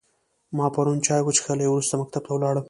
[0.57, 2.59] ما پرون چای وچیښلی او وروسته مکتب ته ولاړم